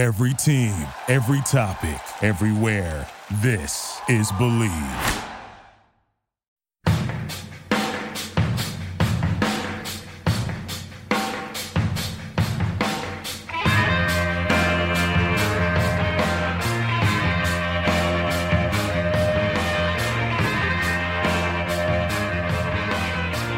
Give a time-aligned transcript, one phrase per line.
[0.00, 0.72] Every team,
[1.08, 3.06] every topic, everywhere.
[3.42, 4.70] This is Bleav.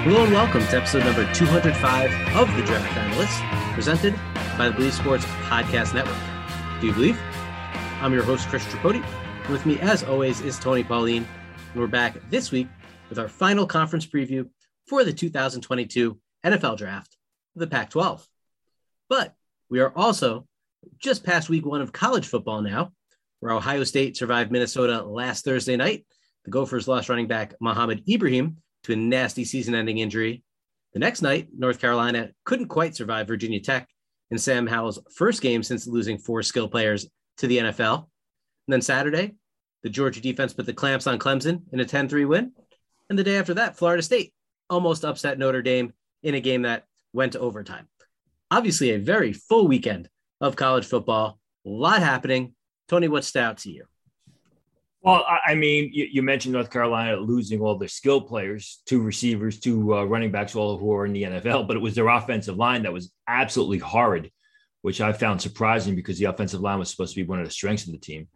[0.03, 3.41] Hello and welcome to episode number 205 of the Draft Analysts,
[3.75, 4.17] presented
[4.59, 6.32] by the Bleav Sports Podcast Network.
[6.83, 7.21] Do you believe?
[8.01, 9.05] I'm your host, Chris Tripodi.
[9.49, 11.25] With me, as always, is Tony Pauline.
[11.73, 12.67] And we're back this week
[13.09, 14.49] with our final conference preview
[14.89, 17.17] for the 2022 NFL Draft,
[17.55, 18.27] the Pac 12.
[19.09, 19.33] But
[19.71, 20.49] we are also
[20.99, 22.91] just past week one of college football now,
[23.39, 26.05] where Ohio State survived Minnesota last Thursday night.
[26.47, 30.43] The Gophers lost running back Mohamed Ibrahim to a nasty season ending injury.
[30.95, 33.89] The next night, North Carolina couldn't quite survive Virginia Tech
[34.33, 37.99] in Sam Howell's first game since losing four skill players to the NFL.
[37.99, 39.35] And then Saturday,
[39.83, 42.53] the Georgia defense put the clamps on Clemson in a 10 3 win.
[43.11, 44.33] And the day after that, Florida State
[44.71, 47.87] almost upset Notre Dame in a game that went to overtime.
[48.51, 50.09] Obviously, a very full weekend
[50.41, 51.39] of college football.
[51.67, 52.55] A lot happening.
[52.89, 53.85] Tony, what's out to you?
[55.03, 59.97] Well, I mean, you, mentioned North Carolina losing all their skill players, two receivers, two
[59.97, 62.85] uh, running backs, all who are in the NFL, but it was their offensive line
[62.85, 64.31] that was absolutely horrid,
[64.83, 67.51] which I found surprising because the offensive line was supposed to be one of the
[67.51, 68.29] strengths of the team.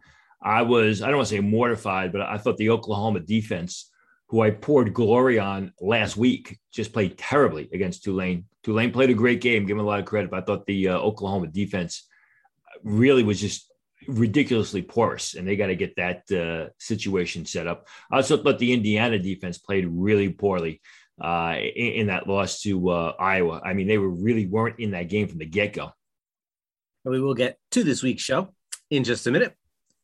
[0.43, 3.89] I was, I don't want to say mortified, but I thought the Oklahoma defense,
[4.27, 8.43] who I poured glory on last week, just played terribly against Tulane.
[8.63, 10.89] Tulane played a great game, give them a lot of credit, but I thought the
[10.89, 12.05] uh, Oklahoma defense
[12.83, 13.66] really was just
[14.07, 17.87] ridiculously porous, and they got to get that uh, situation set up.
[18.11, 20.81] I also thought the Indiana defense played really poorly
[21.21, 23.61] uh, in, in, that loss to uh, Iowa.
[23.63, 25.91] I mean, they were really weren't in that game from the get go.
[27.05, 28.53] And We will get to this week's show
[28.89, 29.55] in just a minute,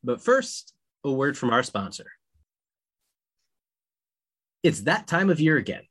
[0.02, 2.06] but first, a word from our sponsor.
[4.62, 5.82] It's that time of year again,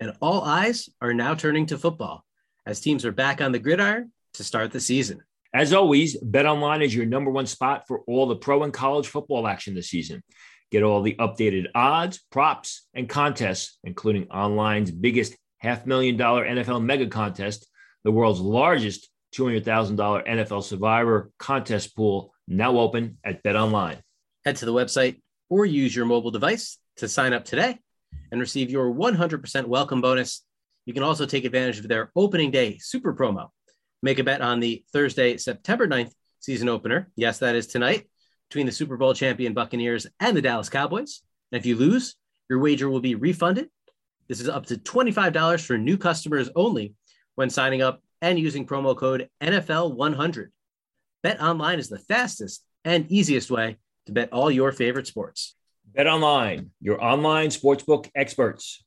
[0.00, 2.24] and all eyes are now turning to football
[2.64, 5.22] as teams are back on the gridiron to start the season.
[5.54, 9.46] As always, BetOnline is your number one spot for all the pro and college football
[9.46, 10.22] action this season.
[10.70, 16.82] Get all the updated odds, props, and contests, including online's biggest half million dollar NFL
[16.82, 17.68] mega contest,
[18.02, 23.98] the world's largest $200,000 NFL survivor contest pool, now open at BetOnline.
[24.46, 25.20] Head to the website
[25.50, 27.78] or use your mobile device to sign up today
[28.30, 30.44] and receive your 100% welcome bonus.
[30.86, 33.48] You can also take advantage of their opening day super promo
[34.02, 37.08] Make a bet on the Thursday, September 9th season opener.
[37.14, 38.08] Yes, that is tonight
[38.48, 41.22] between the Super Bowl champion Buccaneers and the Dallas Cowboys.
[41.52, 42.16] And if you lose,
[42.50, 43.68] your wager will be refunded.
[44.28, 46.94] This is up to $25 for new customers only
[47.36, 50.48] when signing up and using promo code NFL100.
[51.22, 53.76] Bet online is the fastest and easiest way
[54.06, 55.54] to bet all your favorite sports.
[55.94, 58.82] Bet online, your online sportsbook experts.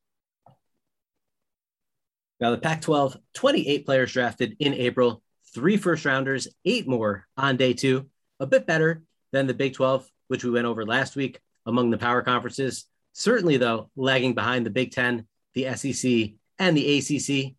[2.46, 5.24] Now, the Pac 12, 28 players drafted in April,
[5.56, 8.08] three first rounders, eight more on day two,
[8.40, 9.02] a bit better
[9.32, 12.86] than the Big 12, which we went over last week among the power conferences.
[13.14, 17.56] Certainly, though, lagging behind the Big 10, the SEC, and the ACC.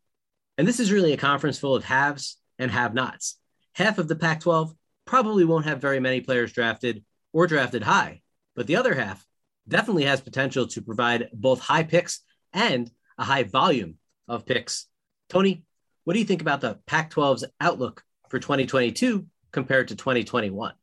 [0.57, 3.41] And this is really a conference full of haves and have nots.
[3.73, 4.73] Half of the Pac 12
[5.05, 8.23] probably won't have very many players drafted or drafted high,
[8.55, 9.27] but the other half
[9.67, 12.21] definitely has potential to provide both high picks
[12.53, 12.89] and
[13.19, 13.97] a high volume
[14.29, 14.87] of picks.
[15.29, 15.65] Tony,
[16.05, 20.75] what do you think about the Pac 12's outlook for 2022 compared to 2021?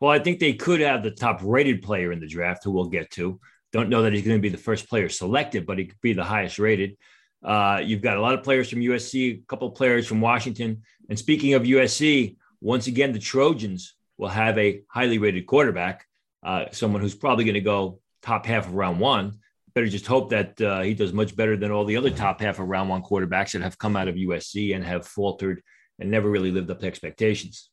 [0.00, 2.88] Well, I think they could have the top rated player in the draft, who we'll
[2.88, 3.40] get to.
[3.72, 6.12] Don't know that he's going to be the first player selected, but he could be
[6.12, 6.96] the highest rated.
[7.42, 10.82] Uh, you've got a lot of players from USC, a couple of players from Washington.
[11.08, 16.06] And speaking of USC, once again, the Trojans will have a highly rated quarterback,
[16.42, 19.38] uh, someone who's probably going to go top half of round one
[19.74, 22.58] better just hope that uh, he does much better than all the other top half
[22.58, 25.62] of round one quarterbacks that have come out of USC and have faltered
[25.98, 27.70] and never really lived up to expectations.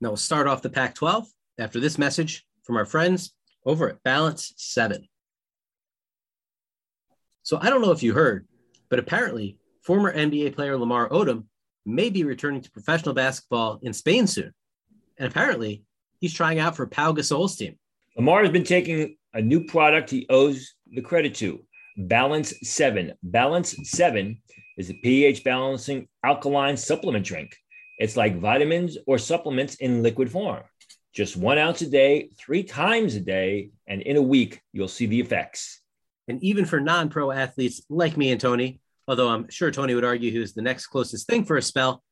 [0.00, 1.26] Now we'll start off the Pac 12
[1.58, 5.06] after this message from our friends over at Balance 7.
[7.42, 8.46] So I don't know if you heard,
[8.88, 11.44] but apparently former NBA player Lamar Odom
[11.86, 14.52] may be returning to professional basketball in Spain soon.
[15.18, 15.84] And apparently
[16.20, 17.78] he's trying out for Pau Gasol's team.
[18.16, 21.60] Lamar has been taking a new product he owes the credit to.
[21.96, 23.12] Balance 7.
[23.22, 24.40] Balance 7
[24.78, 27.56] is a pH balancing alkaline supplement drink.
[27.98, 30.62] It's like vitamins or supplements in liquid form.
[31.12, 35.06] Just one ounce a day, three times a day, and in a week, you'll see
[35.06, 35.80] the effects.
[36.28, 40.04] And even for non pro athletes like me and Tony, although I'm sure Tony would
[40.04, 42.02] argue was the next closest thing for a spell,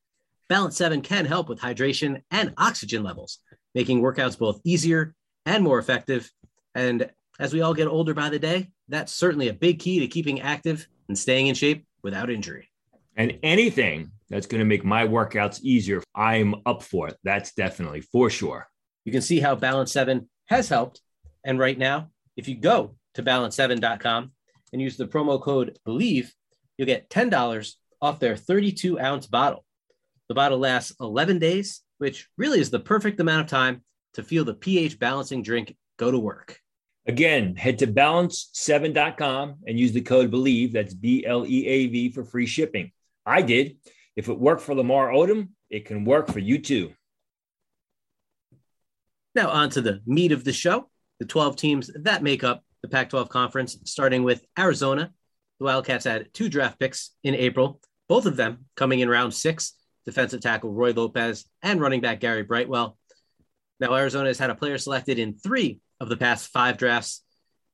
[0.49, 3.39] Balance 7 can help with hydration and oxygen levels,
[3.73, 5.15] making workouts both easier
[5.45, 6.29] and more effective.
[6.75, 7.09] And
[7.39, 10.41] as we all get older by the day, that's certainly a big key to keeping
[10.41, 12.69] active and staying in shape without injury.
[13.15, 17.17] And anything that's going to make my workouts easier, I'm up for it.
[17.23, 18.67] That's definitely for sure.
[19.05, 21.01] You can see how Balance 7 has helped.
[21.45, 24.31] And right now, if you go to balance7.com
[24.71, 26.29] and use the promo code BLEAV,
[26.77, 29.65] you'll get $10 off their 32 ounce bottle.
[30.27, 33.83] The bottle lasts 11 days, which really is the perfect amount of time
[34.13, 36.59] to feel the pH balancing drink go to work.
[37.07, 42.11] Again, head to balance7.com and use the code BLEAV, that's B L E A V,
[42.11, 42.91] for free shipping.
[43.25, 43.77] I did.
[44.15, 46.93] If it worked for Lamar Odom, it can work for you too.
[49.33, 52.87] Now, on to the meat of the show the 12 teams that make up the
[52.87, 55.11] Pac 12 conference, starting with Arizona.
[55.59, 59.73] The Wildcats had two draft picks in April, both of them coming in round six
[60.05, 62.97] defensive tackle Roy Lopez and running back Gary Brightwell.
[63.79, 67.23] Now, Arizona has had a player selected in three of the past five drafts.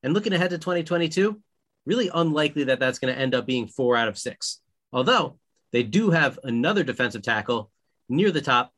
[0.04, 1.40] And looking ahead to 2022,
[1.86, 4.62] really unlikely that that's going to end up being four out of six.
[4.92, 5.40] Although
[5.72, 7.72] they do have another defensive tackle
[8.08, 8.72] near the top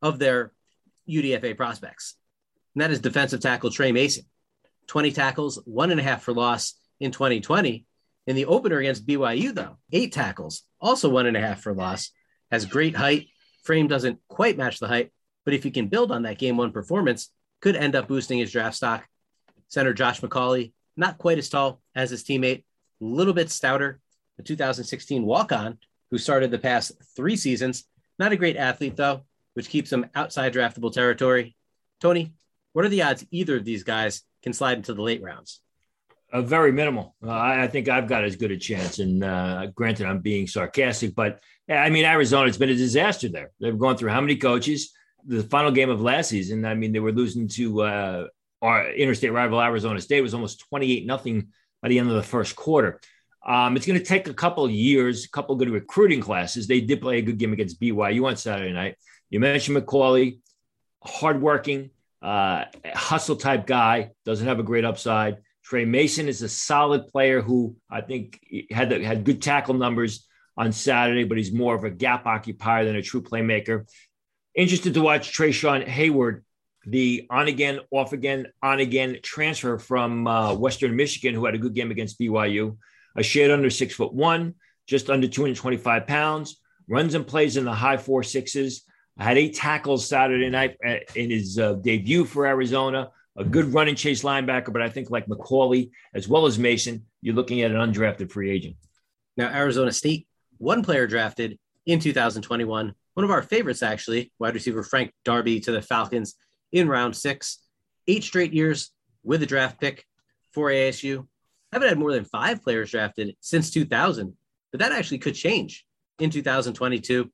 [0.00, 0.52] of their
[1.08, 2.16] UDFA prospects.
[2.74, 4.24] And that is defensive tackle Trey Mason.
[4.88, 7.86] 20 tackles, one and a half for loss in 2020.
[8.26, 12.10] In the opener against BYU, though, eight tackles, also one and a half for loss,
[12.50, 13.28] has great height.
[13.64, 15.12] Frame doesn't quite match the height,
[15.44, 17.30] but if he can build on that game one performance,
[17.62, 19.06] could end up boosting his draft stock.
[19.68, 22.64] Center Josh McCauley, not quite as tall as his teammate,
[23.00, 24.00] a little bit stouter.
[24.36, 25.78] The 2016 walk on,
[26.10, 27.84] who started the past three seasons.
[28.18, 29.22] Not a great athlete, though,
[29.54, 31.56] which keeps him outside draftable territory.
[32.00, 32.34] Tony,
[32.72, 35.60] what are the odds either of these guys can slide into the late rounds?
[36.32, 37.14] Uh, very minimal.
[37.24, 38.98] Uh, I, I, think I've got as good a chance.
[38.98, 43.50] And uh, granted, I'm being sarcastic, but I mean, Arizona—it's been a disaster there.
[43.60, 44.92] They've gone through how many coaches?
[45.26, 48.26] The final game of last season, I mean, they were losing to uh,
[48.60, 50.18] our interstate rival Arizona State.
[50.18, 51.48] It was almost 28 nothing
[51.80, 53.00] by the end of the first quarter.
[53.44, 56.66] Um, it's going to take a couple years, a couple good recruiting classes.
[56.66, 58.96] They did play a good game against BYU on Saturday night.
[59.30, 60.38] You mentioned McCauley,
[61.02, 61.90] hardworking,
[62.20, 65.38] uh, hustle type guy, doesn't have a great upside.
[65.64, 68.40] Trey Mason is a solid player who I think
[68.70, 70.26] had had good tackle numbers
[70.56, 73.86] on Saturday, but he's more of a gap occupier than a true playmaker.
[74.54, 76.44] Interested to watch Treshaun Hayward,
[76.84, 81.58] the on again, off again, on again transfer from uh, Western Michigan, who had a
[81.58, 82.76] good game against BYU.
[83.16, 84.54] A shade under six foot one,
[84.86, 88.84] just under 225 pounds, runs and plays in the high four sixes.
[89.18, 93.10] Had eight tackles Saturday night uh, in his uh, debut for Arizona.
[93.36, 97.34] A good running chase linebacker, but I think like McCauley as well as Mason, you're
[97.34, 98.76] looking at an undrafted free agent.
[99.36, 100.26] Now, Arizona State,
[100.58, 105.72] one player drafted in 2021, one of our favorites actually, wide receiver Frank Darby to
[105.72, 106.34] the Falcons
[106.72, 107.58] in round six,
[108.08, 108.90] eight straight years
[109.22, 110.06] with a draft pick
[110.52, 111.26] for ASU.
[111.72, 114.36] I haven't had more than five players drafted since 2000,
[114.70, 115.86] but that actually could change
[116.18, 117.30] in 2022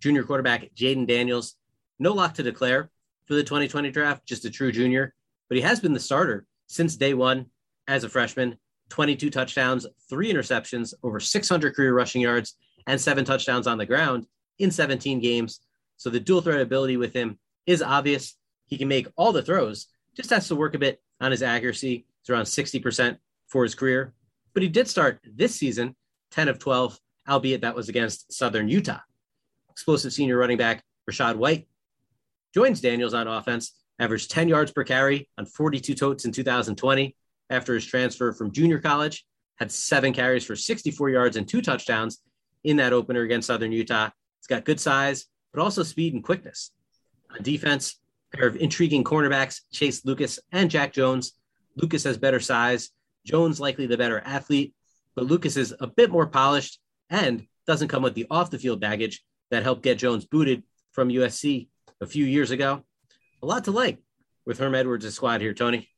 [0.00, 1.54] junior quarterback Jayden Daniels.
[1.98, 2.90] No lock to declare
[3.26, 5.14] for the 2020 draft, just a true junior,
[5.48, 7.46] but he has been the starter since day one
[7.86, 8.56] as a freshman.
[8.88, 14.26] 22 touchdowns, three interceptions, over 600 career rushing yards, and seven touchdowns on the ground
[14.62, 15.60] in 17 games.
[15.96, 18.36] So the dual threat ability with him is obvious.
[18.66, 22.06] He can make all the throws, just has to work a bit on his accuracy.
[22.20, 24.14] It's around 60% for his career.
[24.54, 25.94] But he did start this season
[26.30, 29.00] 10 of 12, albeit that was against Southern Utah
[29.72, 31.66] explosive senior running back Rachaad White
[32.54, 37.16] joins Daniels on offense, averaged 10 yards per carry on 42 totes in 2020
[37.50, 39.24] after his transfer from junior college,
[39.56, 42.18] had seven carries for 64 yards and two touchdowns
[42.64, 44.10] in that opener against Southern Utah.
[44.42, 46.72] He's got good size, but also speed and quickness.
[47.30, 48.00] On defense,
[48.32, 51.34] pair of intriguing cornerbacks, Chase Lucas and Jack Jones.
[51.76, 52.90] Lucas has better size,
[53.24, 54.74] Jones likely the better athlete,
[55.14, 58.80] but Lucas is a bit more polished and doesn't come with the off the field
[58.80, 59.22] baggage
[59.52, 61.68] that helped get Jones booted from USC
[62.00, 62.82] a few years ago.
[63.42, 63.98] A lot to like
[64.44, 65.88] with Herm Edwards' squad here, Tony.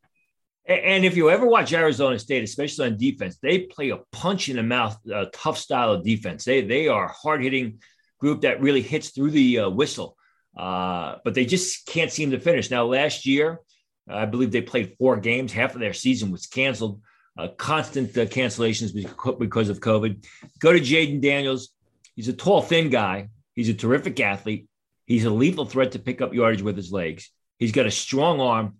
[0.66, 4.56] And if you ever watch Arizona State, especially on defense, they play a punch in
[4.56, 6.44] the mouth, uh, tough style of defense.
[6.44, 7.80] They they are hard hitting
[8.20, 10.16] group that really hits through the uh, whistle,
[10.56, 12.70] uh, but they just can't seem to finish.
[12.70, 13.60] Now, last year,
[14.08, 15.52] I believe they played four games.
[15.52, 17.00] Half of their season was canceled.
[17.36, 18.94] Uh, constant uh, cancellations
[19.38, 20.24] because of COVID.
[20.60, 21.70] Go to Jayden Daniels.
[22.14, 24.66] He's a tall, thin guy, He's a terrific athlete.
[25.06, 27.30] He's a lethal threat to pick up yardage with his legs.
[27.58, 28.76] He's got a strong arm,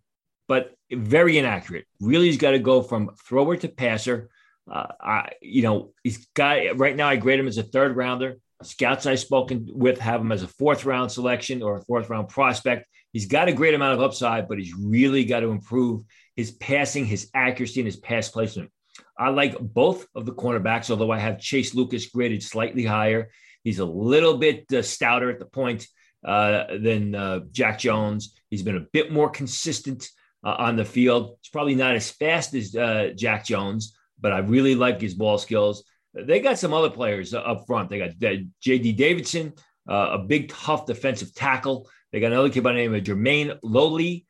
[0.48, 1.86] but very inaccurate.
[2.00, 4.30] Really, he's got to go from thrower to passer.
[4.70, 7.08] Uh, I, you know, he's got right now.
[7.08, 8.38] I grade him as a third rounder.
[8.66, 12.28] Scouts I've spoken with have him as a fourth round selection or a fourth round
[12.28, 12.86] prospect.
[13.12, 16.02] He's got a great amount of upside, but he's really got to improve
[16.36, 18.70] his passing, his accuracy, and his pass placement.
[19.18, 23.30] I like both of the cornerbacks, although I have Chase Lucas graded slightly higher.
[23.62, 25.86] He's a little bit uh, stouter at the point
[26.24, 28.34] uh, than uh, Jack Jones.
[28.50, 30.08] He's been a bit more consistent
[30.44, 31.38] uh, on the field.
[31.42, 35.38] He's probably not as fast as uh, Jack Jones, but I really like his ball
[35.38, 35.84] skills.
[36.14, 37.90] They got some other players up front.
[37.90, 38.92] They got uh, J.D.
[38.92, 39.52] Davidson,
[39.88, 41.88] a big, tough defensive tackle.
[42.12, 44.20] They got another kid by the name of Jermayne Lole.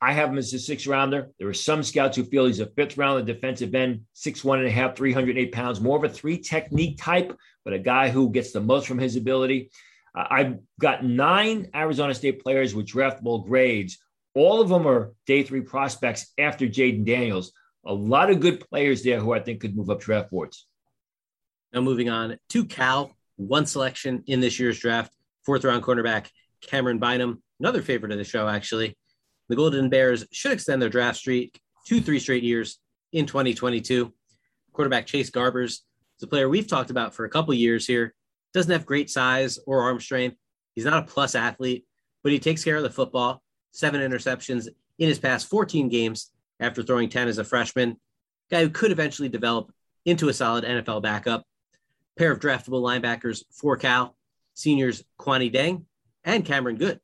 [0.00, 1.30] I have him as a six rounder.
[1.38, 4.68] There are some scouts who feel he's a fifth rounder defensive end, six one and
[4.68, 8.52] a half, 308 pounds, more of a three technique type, but a guy who gets
[8.52, 9.70] the most from his ability.
[10.16, 13.98] Uh, I've got nine Arizona State players with draftable grades.
[14.34, 17.52] All of them are day three prospects after Jayden Daniels.
[17.84, 20.66] A lot of good players there who I think could move up draft boards.
[21.72, 25.12] Now moving on to Cal, one selection in this year's draft,
[25.44, 26.28] fourth round cornerback
[26.66, 28.96] Camryn Bynum, another favorite of the show actually.
[29.48, 32.78] The Golden Bears should extend their draft streak to three straight years
[33.12, 34.12] in 2022.
[34.72, 38.14] Quarterback Chase Garbers is a player we've talked about for a couple years here.
[38.52, 40.36] Doesn't have great size or arm strength.
[40.74, 41.86] He's not a plus athlete,
[42.22, 43.42] but he takes care of the football.
[43.72, 47.96] Seven interceptions in his past 14 games after throwing 10 as a freshman.
[48.50, 49.72] Guy who could eventually develop
[50.04, 51.44] into a solid NFL backup.
[52.18, 54.16] Pair of draftable linebackers for Cal,
[54.54, 55.84] seniors Kuony Deng
[56.24, 57.00] and Cameron Goode.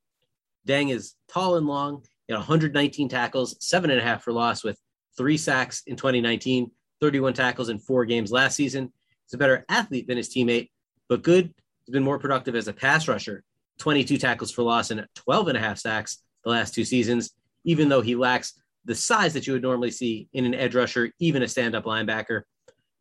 [0.66, 4.78] Deng is tall and long had 119 tackles, seven and a half for loss with
[5.16, 8.92] three sacks in 2019, 31 tackles in four games last season.
[9.26, 10.71] He's a better athlete than his teammate,
[11.09, 11.54] but Goode
[11.87, 13.44] has been more productive as a pass rusher,
[13.78, 17.88] 22 tackles for loss and 12 and a half sacks the last two seasons, even
[17.88, 21.42] though he lacks the size that you would normally see in an edge rusher, even
[21.42, 22.42] a stand up linebacker.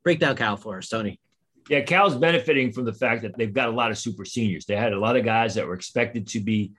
[0.04, 1.20] Break down Cal for us, Tony.
[1.70, 4.66] Yeah, Cal's benefiting from the fact that they've got a lot of super seniors.
[4.66, 6.74] They had a lot of guys that were expected to be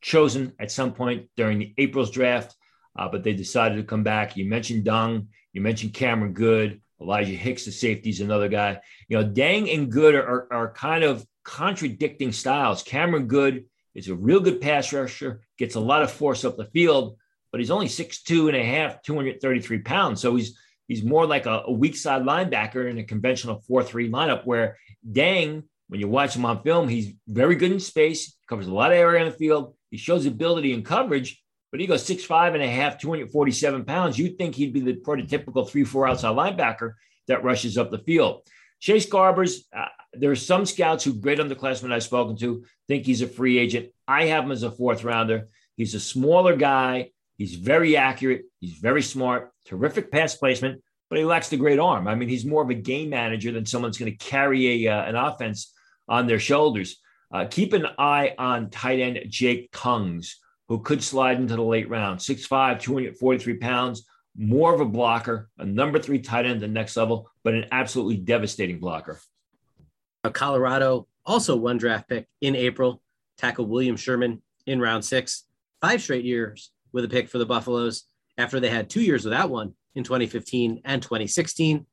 [0.00, 2.54] chosen at some point during the April's draft,
[2.98, 4.36] uh, but they decided to come back.
[4.36, 8.80] You mentioned Deng, you mentioned Cameron Goode, Elijah Hicks, the safety, is another guy.
[9.08, 12.82] You know, Dang and Goode are, are, are kind of contradicting styles.
[12.82, 13.64] Cameron Goode
[13.94, 17.16] is a real good pass rusher, gets a lot of force up the field,
[17.50, 20.20] but he's only 6'2 and a half, 233 pounds.
[20.20, 20.56] So he's
[20.88, 24.76] he's more like a, a weak side linebacker in a conventional 4-3 lineup where
[25.10, 28.92] Dang, when you watch him on film, he's very good in space, covers a lot
[28.92, 32.62] of area on the field, he shows ability in coverage, but he goes six and
[32.62, 34.18] a half, 247 pounds.
[34.18, 36.92] You'd think he'd be the prototypical three, four outside linebacker
[37.28, 38.42] that rushes up the field.
[38.78, 43.22] Chase Garbers, uh, there are some scouts who great underclassmen I've spoken to think he's
[43.22, 43.90] a free agent.
[44.06, 45.48] I have him as a fourth rounder.
[45.76, 47.10] He's a smaller guy.
[47.38, 48.44] He's very accurate.
[48.60, 52.06] He's very smart, terrific pass placement, but he lacks the great arm.
[52.06, 55.04] I mean, he's more of a game manager than someone's going to carry a, uh,
[55.04, 55.72] an offense
[56.08, 56.96] on their shoulders.
[57.32, 60.34] Uh, keep an eye on tight end Jake Tonges,
[60.68, 62.20] who could slide into the late round.
[62.20, 67.30] 6'5, 243 pounds, more of a blocker, a number three tight end the next level,
[67.42, 69.18] but an absolutely devastating blocker.
[70.32, 73.02] Colorado also one draft pick in April,
[73.38, 75.44] tackle William Sherman in round six,
[75.80, 78.04] five straight years with a pick for the Buffaloes
[78.38, 81.86] after they had two years without one in 2015 and 2016.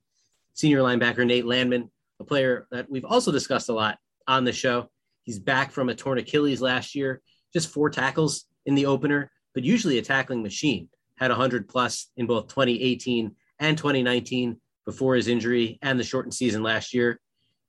[0.53, 1.89] Senior linebacker Nate Landman,
[2.19, 4.89] a player that we've also discussed a lot on the show,
[5.29, 7.21] He's back from a torn Achilles last year,
[7.53, 10.89] just four tackles in the opener, but usually a tackling machine.
[11.17, 16.63] Had 100 plus in both 2018 and 2019 before his injury and the shortened season
[16.63, 17.19] last year.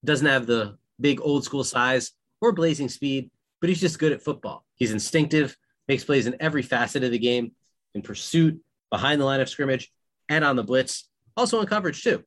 [0.02, 4.22] Doesn't have the big old school size or blazing speed, but he's just good at
[4.22, 4.64] football.
[4.76, 5.54] He's instinctive,
[5.90, 7.50] makes plays in every facet of the game,
[7.97, 9.90] in pursuit, behind the line of scrimmage,
[10.28, 12.23] and on the blitz, also in coverage too.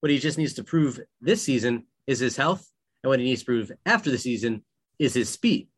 [0.00, 2.66] What he just needs to prove this season is his health,
[3.02, 4.64] and what he needs to prove after the season
[4.98, 5.68] is his speed.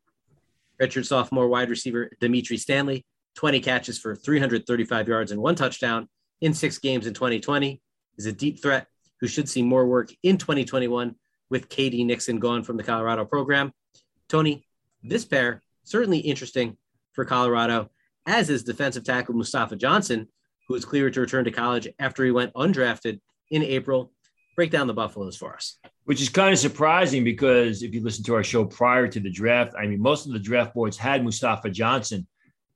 [0.79, 6.09] Richard sophomore wide receiver Dimitri Stanley, 20 catches for 335 yards and one touchdown
[6.41, 7.83] in six games in 2020,
[8.17, 8.87] is a deep threat
[9.19, 11.17] who should see more work in 2021
[11.51, 12.05] with K.D.
[12.05, 13.73] Nixon gone from the Colorado program.
[14.29, 14.69] Tony,
[15.03, 16.77] this pair certainly interesting
[17.15, 17.91] for Colorado,
[18.27, 20.29] as is defensive tackle Mustafa Johnson,
[20.69, 24.13] who was cleared to return to college after he went undrafted in April.
[24.57, 28.25] Break down the Buffaloes for us which is kind of surprising because if you listen
[28.25, 31.25] to our show prior to the draft, I mean, most of the draft boards had
[31.25, 32.27] Mustafa Johnson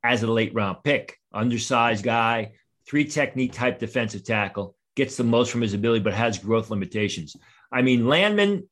[0.03, 2.53] as a late round pick, undersized guy,
[2.87, 7.37] three technique type defensive tackle, gets the most from his ability, but has growth limitations.
[7.71, 8.69] I mean, Landman,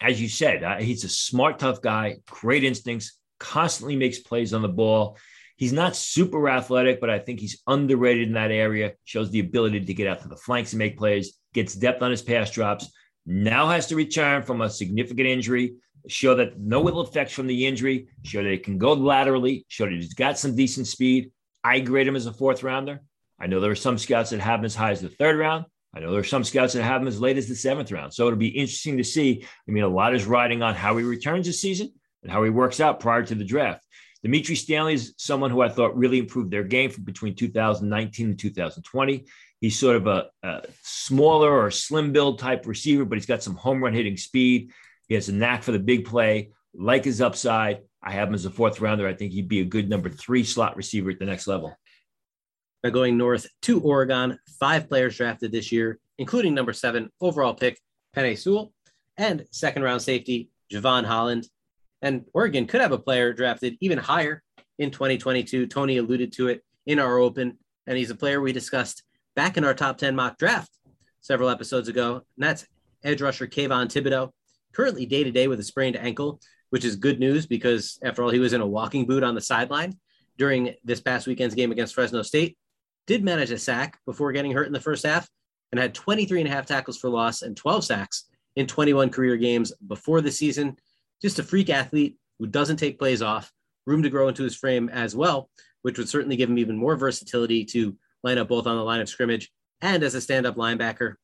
[0.00, 4.62] as you said, uh, he's a smart, tough guy, great instincts, constantly makes plays on
[4.62, 5.18] the ball.
[5.56, 8.94] He's not super athletic, but I think he's underrated in that area.
[9.04, 12.10] Shows the ability to get out to the flanks and make plays, gets depth on
[12.10, 12.90] his pass drops
[13.26, 15.76] now has to return from a significant injury,
[16.08, 19.84] show that no ill effects from the injury, show that he can go laterally, show
[19.84, 21.30] that he's got some decent speed.
[21.62, 23.00] I grade him as a fourth rounder.
[23.38, 25.66] I know there are some scouts that have him as high as the third round.
[25.94, 28.14] I know there are some scouts that have him as late as the seventh round.
[28.14, 29.44] So it'll be interesting to see.
[29.68, 32.50] I mean, a lot is riding on how he returns this season and how he
[32.50, 33.84] works out prior to the draft.
[34.22, 38.38] Dimitri Stanley is someone who I thought really improved their game from between 2019 and
[38.38, 39.24] 2020.
[39.60, 43.56] He's sort of a, a smaller or slim build type receiver, but he's got some
[43.56, 44.70] home run hitting speed.
[45.08, 47.82] He has a knack for the big play, like his upside.
[48.02, 49.06] I have him as a fourth rounder.
[49.06, 51.76] I think he'd be a good number three slot receiver at the next level.
[52.82, 57.78] Now going north to Oregon, five players drafted this year, including number seven overall pick
[58.16, 58.72] Penei Sewell
[59.16, 61.46] and second round safety Jevon Holland.
[62.02, 64.42] And Oregon could have a player drafted even higher
[64.78, 65.66] in 2022.
[65.68, 69.04] Tony alluded to it in our open, and he's a player we discussed
[69.36, 70.70] back in our top 10 mock draft
[71.20, 72.14] several episodes ago.
[72.14, 72.66] And that's
[73.04, 74.30] edge rusher Kayvon Thibodeaux,
[74.72, 76.40] currently day to day with a sprained ankle,
[76.70, 79.40] which is good news because, after all, he was in a walking boot on the
[79.40, 79.96] sideline
[80.38, 82.58] during this past weekend's game against Fresno State.
[83.06, 85.28] Did manage a sack before getting hurt in the first half
[85.70, 88.24] and had 23 and a half tackles for loss and 12 sacks
[88.56, 90.76] in 21 career games before the season
[91.22, 93.52] just a freak athlete who doesn't take plays off,
[93.86, 95.48] room to grow into his frame as well,
[95.82, 99.00] which would certainly give him even more versatility to line up both on the line
[99.00, 99.50] of scrimmage
[99.80, 101.14] and as a stand up linebacker.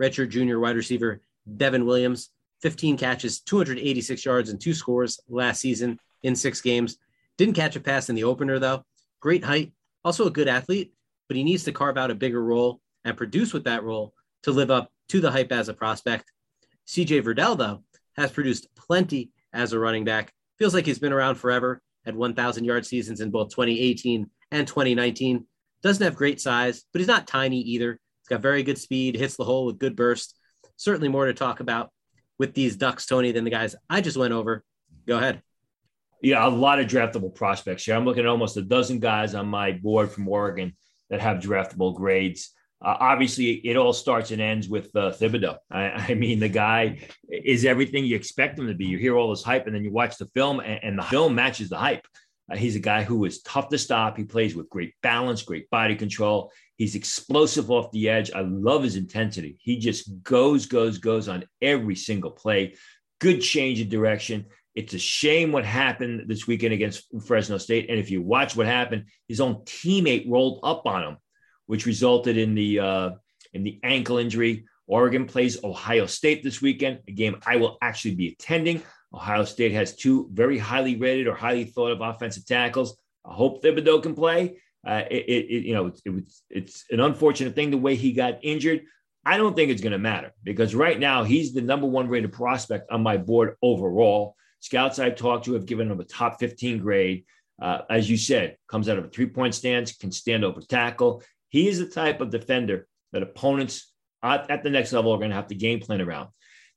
[0.00, 1.22] Redshirt junior wide receiver
[1.56, 2.30] Devon Williams,
[2.62, 6.98] 15 catches, 286 yards, and two scores last season in six games.
[7.36, 8.84] Didn't catch a pass in the opener, though.
[9.20, 9.72] Great height,
[10.04, 10.92] also a good athlete,
[11.28, 14.50] but he needs to carve out a bigger role and produce with that role to
[14.50, 16.30] live up to the hype as a prospect.
[16.86, 17.82] CJ Verdell, though,
[18.18, 20.32] has produced plenty as a running back.
[20.58, 25.46] Feels like he's been around forever, had 1,000 yard seasons in both 2018 and 2019.
[25.82, 27.92] Doesn't have great size, but he's not tiny either.
[27.92, 30.36] He's got very good speed, hits the hole with good burst.
[30.76, 31.90] Certainly more to talk about
[32.38, 34.64] with these Ducks, Tony, than the guys I just went over.
[35.06, 35.42] Go ahead.
[36.20, 37.94] Yeah, a lot of draftable prospects here.
[37.94, 40.76] I'm looking at almost a dozen guys on my board from Oregon
[41.10, 42.52] that have draftable grades.
[42.80, 45.56] Uh, obviously, it all starts and ends with uh, Thibodeaux.
[45.70, 48.86] I, I, mean, the guy is everything you expect him to be.
[48.86, 51.34] You hear all this hype, and then you watch the film, and, and the film
[51.34, 52.06] matches the hype.
[52.50, 54.16] Uh, he's a guy who is tough to stop.
[54.16, 56.52] He plays with great balance, great body control.
[56.76, 58.30] He's explosive off the edge.
[58.32, 59.58] I love his intensity.
[59.60, 62.76] He just goes, goes, goes on every single play.
[63.20, 64.46] Good change of direction.
[64.76, 67.90] It's a shame what happened this weekend against Fresno State.
[67.90, 71.16] And if you watch what happened, his own teammate rolled up on him
[71.68, 73.10] which resulted in the uh,
[73.52, 74.66] in the ankle injury.
[74.88, 78.82] Oregon plays Ohio State this weekend, a game I will actually be attending.
[79.12, 82.96] Ohio State has two very highly rated or highly thought of offensive tackles.
[83.24, 84.60] I hope Thibodeaux can play.
[84.86, 88.82] Uh, it, it, you know, it it's an unfortunate thing the way he got injured.
[89.24, 92.32] I don't think it's going to matter because right now he's the number one rated
[92.32, 94.36] prospect on my board overall.
[94.60, 97.24] Scouts I've talked to have given him a top 15 grade.
[97.60, 101.22] Uh, as you said, comes out of a three point stance, can stand over tackle.
[101.48, 105.30] He is the type of defender that opponents at, at the next level are going
[105.30, 106.28] to have to game plan around.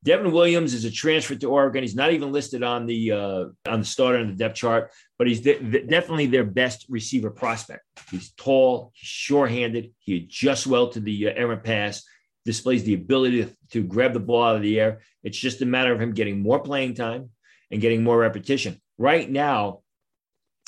[0.04, 1.84] Devon Williams is a transfer to Oregon.
[1.84, 5.28] He's not even listed on the uh, on the starter and the depth chart, but
[5.28, 7.84] he's de- definitely their best receiver prospect.
[8.10, 12.04] He's tall, he's sure-handed, he adjusts well to the uh, errant pass,
[12.46, 15.02] displays the ability to, to grab the ball out of the air.
[15.24, 17.30] It's just a matter of him getting more playing time
[17.70, 18.82] and getting more repetition.
[18.98, 19.82] Right now,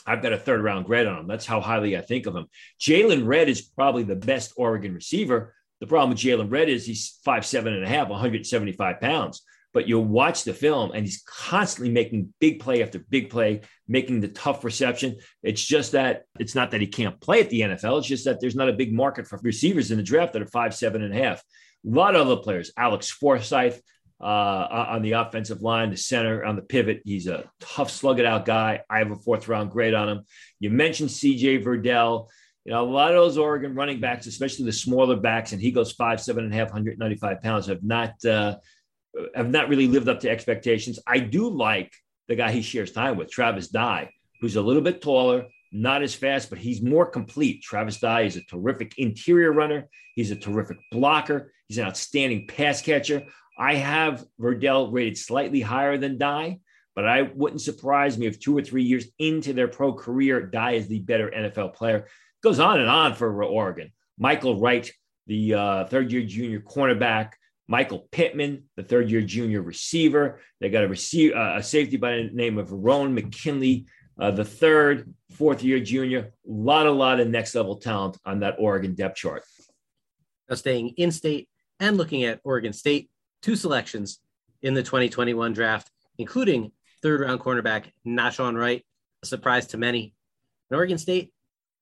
[0.06, 1.28] I've got a third round grade on him.
[1.28, 2.48] That's how highly I think of him.
[2.80, 5.56] Jaylon Redd is probably the best Oregon receiver.
[5.80, 9.44] The problem with Jaylon Redd is he's five, seven and a half, 175 pounds.
[9.74, 14.20] But you'll watch the film and he's constantly making big play after big play, making
[14.20, 15.18] the tough reception.
[15.42, 17.98] It's just that it's not that he can't play at the NFL.
[17.98, 20.48] It's just that there's not a big market for receivers in the draft that are
[20.48, 21.39] five, seven and a half.
[21.86, 23.82] A lot of other players, Alex Forsyth,
[24.23, 27.01] uh, on the offensive line, the center, on the pivot.
[27.03, 28.81] He's a tough, slug it out guy.
[28.89, 30.21] I have a fourth round grade on him.
[30.59, 32.29] You mentioned CJ Verdell.
[32.63, 35.71] You know, a lot of those Oregon running backs, especially the smaller backs, and he
[35.71, 38.55] goes five, seven and a half, 195 pounds, have not uh,
[39.36, 40.99] have not really lived up to expectations.
[41.05, 41.91] I do like
[42.29, 44.09] the guy he shares time with, Travis Dye,
[44.39, 47.62] who's a little bit taller, not as fast, but he's more complete.
[47.62, 49.89] Travis Dye is a terrific interior runner.
[50.15, 51.51] He's a terrific blocker.
[51.67, 53.23] He's an outstanding pass catcher.
[53.58, 56.60] I have Verdell rated slightly higher than Dye,
[56.96, 60.74] but I wouldn't surprise me if two or three years into their pro career, Dye
[60.74, 62.08] is the better NFL player.
[62.42, 63.92] Goes on and on for Oregon.
[64.22, 64.92] Mykael Wright,
[65.28, 67.32] the uh, third year junior cornerback.
[67.72, 70.42] Mycah Pittman, the third year junior receiver.
[70.60, 73.86] They got a, receive, uh, a safety by the name of Verone McKinley,
[74.20, 76.34] uh, the third, fourth year junior.
[76.48, 79.44] A lot, a lot of next level talent on that Oregon depth chart.
[80.50, 81.48] Now, staying in state
[81.80, 83.10] and looking at Oregon State,
[83.43, 84.19] two selections
[84.63, 86.71] in the 2021 draft, including
[87.03, 88.84] third round cornerback Nahshon Wright,
[89.21, 90.15] a surprise to many.
[90.71, 91.32] And Oregon State,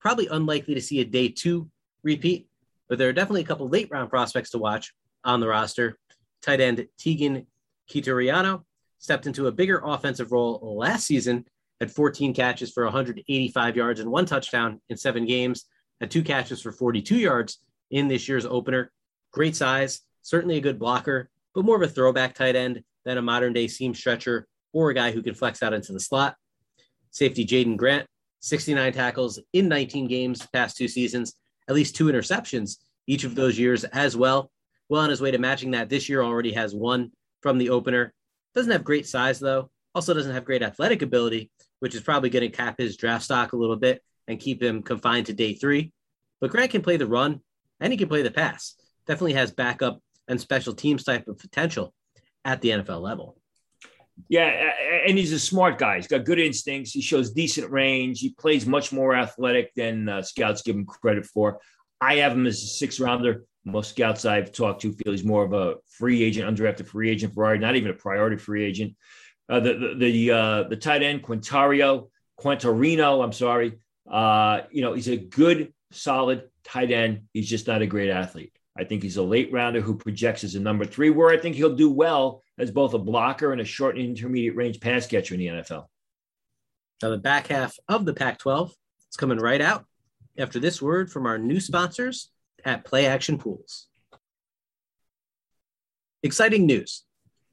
[0.00, 1.70] probably unlikely to see a day two
[2.02, 2.48] repeat,
[2.88, 4.92] but there are definitely a couple late round prospects to watch
[5.24, 5.96] on the roster.
[6.42, 7.46] Tight end Teagan
[7.88, 8.64] Quitoriano
[8.98, 11.44] stepped into a bigger offensive role last season,
[11.80, 15.66] had 14 catches for 185 yards and one touchdown in seven games,
[16.00, 17.58] had two catches for 42 yards
[17.92, 18.90] in this year's opener.
[19.32, 23.22] Great size, certainly a good blocker, but more of a throwback tight end than a
[23.22, 26.36] modern day seam stretcher or a guy who can flex out into the slot.
[27.10, 28.06] Safety Jaydon Grant,
[28.40, 31.34] 69 tackles in 19 games past two seasons,
[31.68, 34.50] at least two interceptions each of those years as well.
[34.88, 38.12] Well on his way to matching that this year, already has one from the opener.
[38.54, 39.70] Doesn't have great size though.
[39.94, 43.52] Also doesn't have great athletic ability, which is probably going to cap his draft stock
[43.52, 45.92] a little bit and keep him confined to day three.
[46.40, 47.40] But Grant can play the run
[47.80, 48.74] and he can play the pass.
[49.06, 51.92] Definitely has backup and special teams type of potential
[52.44, 53.36] at the NFL level.
[54.28, 54.70] Yeah,
[55.06, 55.96] and he's a smart guy.
[55.96, 56.92] He's got good instincts.
[56.92, 58.20] He shows decent range.
[58.20, 61.60] He plays much more athletic than uh, scouts give him credit for.
[62.00, 63.44] I have him as a six rounder.
[63.64, 67.34] Most scouts I've talked to feel he's more of a free agent, undrafted free agent,
[67.34, 68.96] priority, not even a priority free agent.
[69.48, 72.08] Uh, the the the, uh, the tight end Quintario
[72.42, 73.78] Quintarino, I'm sorry.
[74.10, 77.22] Uh, you know, he's a good, solid tight end.
[77.32, 78.52] He's just not a great athlete.
[78.76, 81.56] I think he's a late rounder who projects as a number three, where I think
[81.56, 85.34] he'll do well as both a blocker and a short and intermediate range pass catcher
[85.34, 85.86] in the NFL.
[87.02, 88.72] Now, the back half of the Pac 12
[89.10, 89.84] is coming right out
[90.38, 92.30] after this word from our new sponsors
[92.64, 93.88] at Play Action Pools.
[96.22, 97.02] Exciting news.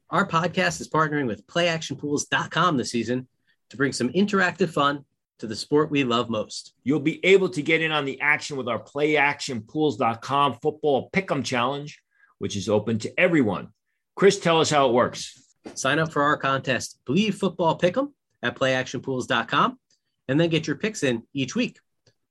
[0.08, 3.28] Our podcast is partnering with playactionpools.com this season
[3.70, 5.04] to bring some interactive fun
[5.40, 6.74] to the sport we love most.
[6.84, 12.00] You'll be able to get in on the action with our playactionpools.com football pick'em challenge,
[12.38, 13.68] which is open to everyone.
[14.16, 15.42] Chris, tell us how it works.
[15.74, 19.78] Sign up for our contest, Bleav Football Pick'em at playactionpools.com,
[20.28, 21.78] and then get your picks in each week.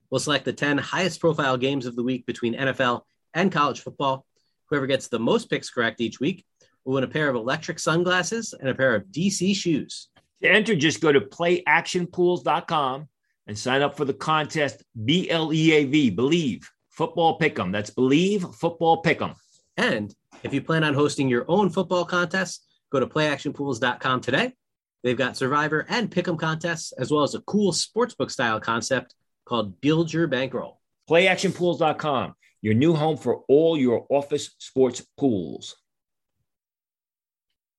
[0.10, 3.02] We'll select the 10 highest profile games of the week between NFL
[3.34, 4.26] and college football.
[4.68, 6.46] Whoever gets the most picks correct each week
[6.84, 10.10] will win a pair of electric sunglasses and a pair of DC shoes.
[10.42, 13.08] To enter, just go to playactionpools.com
[13.48, 17.72] and sign up for the contest B L E A V, Bleav Football Pick'em.
[17.72, 19.36] That's Bleav Football Pick'em.
[19.76, 24.54] And if you plan on hosting your own football contest, go to playactionpools.com today.
[25.04, 29.80] They've got Survivor and Pick'em contests, as well as a cool sportsbook style concept called
[29.82, 30.80] Build Your Bankroll.
[31.10, 35.76] Playactionpools.com, your new home for all your office sports pools.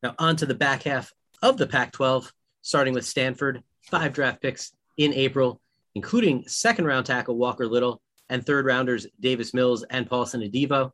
[0.02, 4.42] Now, on to the back half of the Pac 12 starting with Stanford, five draft
[4.42, 5.60] picks in April,
[5.94, 10.92] including second round tackle Walker Little and third rounders Davis Mills and Paulson Adebo.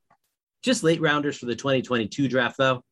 [0.62, 2.82] Just late rounders for the 2022 draft, though.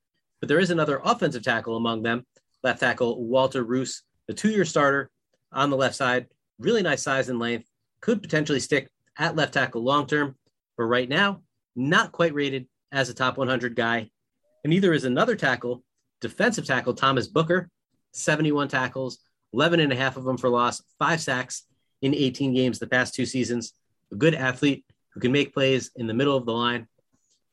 [0.41, 2.27] But there is another offensive tackle among them,
[2.63, 5.11] left tackle Walter Rouse, the two year starter
[5.53, 6.27] on the left side.
[6.59, 7.69] Really nice size and length.
[8.01, 10.37] Could potentially stick at left tackle long term,
[10.77, 11.41] but right now,
[11.75, 14.11] not quite rated as a top 100 guy.
[14.63, 15.83] And neither is another tackle,
[16.21, 17.71] defensive tackle Thomas Booker,
[18.15, 19.19] 71 tackles,
[19.53, 21.65] 11 and a half of them for loss, five sacks
[22.03, 23.73] in 18 games the past two seasons.
[24.13, 26.87] A good athlete who can make plays in the middle of the line.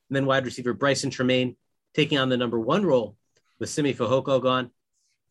[0.10, 1.56] And then wide receiver Brycen Tremayne
[1.94, 3.16] taking on the number one role
[3.60, 4.72] with Simi Fehoko gone.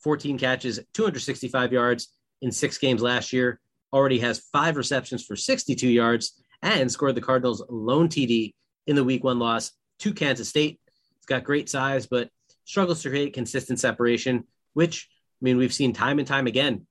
[0.01, 2.09] 14 catches, 265 yards
[2.41, 3.61] in six games last year.
[3.93, 8.55] Already has five receptions for 62 yards and scored the Cardinals' lone TD
[8.87, 10.81] in the week one loss to Kansas State.
[11.17, 12.31] He's got great size, but
[12.65, 15.09] struggles to create consistent separation, which
[15.41, 16.87] I mean, we've seen time and time again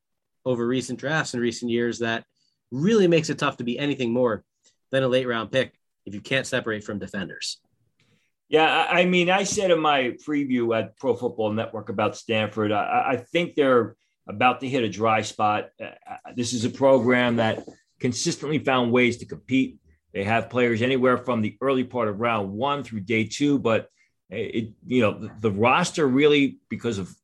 [0.45, 2.25] over recent drafts in recent years that
[2.71, 4.43] really makes it tough to be anything more
[4.91, 5.73] than a late round pick
[6.05, 7.59] if you can't separate from defenders.
[8.47, 13.11] Yeah, I mean, I said in my preview at Pro Football Network about Stanford, I,
[13.11, 13.95] I think they're
[14.27, 15.69] about to hit a dry spot.
[15.79, 15.91] Uh,
[16.35, 17.63] this is a program that
[17.99, 19.77] consistently found ways to compete.
[20.13, 23.89] They have players anywhere from the early part of round one through day two, but
[24.31, 27.15] it, you know, the, the roster really, because of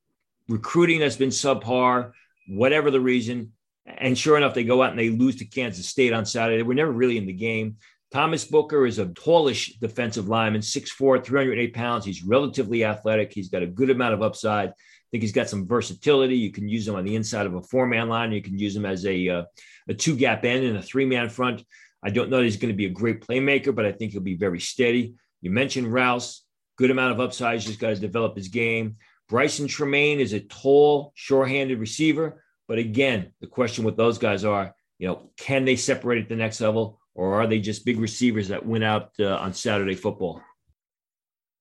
[0.48, 2.12] recruiting that's been subpar,
[2.48, 3.54] whatever the reason.
[3.86, 6.64] And sure enough, they go out and they lose to Kansas State on Saturday.
[6.64, 7.78] We're never really in the game.
[8.12, 12.06] Thomas Booker is a tallish defensive lineman, 6'4, 308 pounds.
[12.06, 13.34] He's relatively athletic.
[13.34, 14.70] He's got a good amount of upside.
[14.70, 14.74] I
[15.12, 16.38] think he's got some versatility.
[16.38, 18.32] You can use him on the inside of a four man line.
[18.32, 19.44] You can use him as a, uh,
[19.90, 21.64] a two gap end and a three man front.
[22.04, 24.22] I don't know that he's going to be a great playmaker, but I think he'll
[24.22, 25.16] be very steady.
[25.42, 26.44] You mentioned Rouse,
[26.78, 27.56] good amount of upside.
[27.56, 28.98] He's just got to develop his game.
[29.30, 32.44] Brycen Tremayne is a tall, sure-handed receiver.
[32.68, 36.36] But again, the question with those guys are, you know, can they separate at the
[36.36, 40.42] next level, or are they just big receivers that went out uh, on Saturday football?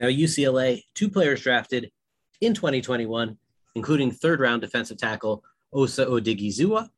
[0.00, 1.90] Now, UCLA, two players drafted
[2.40, 3.38] in 2021,
[3.74, 6.88] including third round defensive tackle Osa Odighizuwa.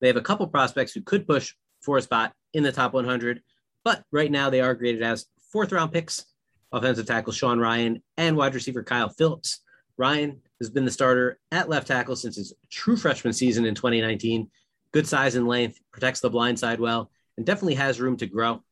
[0.00, 3.42] They have a couple prospects who could push for a spot in the top 100,
[3.84, 6.24] but right now they are graded as fourth round picks
[6.72, 9.60] offensive tackle Sean Rhyan and wide receiver Kyle Philips.
[9.98, 14.50] Rhyan has been the starter at left tackle since his true freshman season in 2019.
[14.92, 18.62] Good size and length, protects the blind side well, and definitely has room to grow.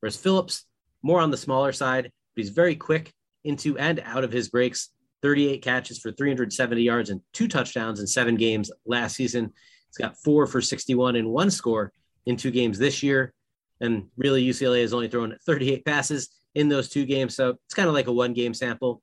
[0.00, 0.64] Whereas Philips,
[1.02, 3.12] more on the smaller side, but he's very quick
[3.44, 4.90] into and out of his breaks.
[5.22, 9.52] 38 catches for 370 yards and two touchdowns in seven games last season.
[9.88, 11.92] He's got four for 61 and one score
[12.26, 13.32] in two games this year.
[13.80, 17.34] And really, UCLA has only thrown 38 passes in those two games.
[17.34, 19.02] So it's kind of like a one game sample.